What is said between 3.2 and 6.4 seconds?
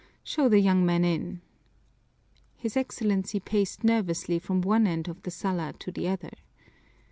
paced nervously from one end of the sala to the other.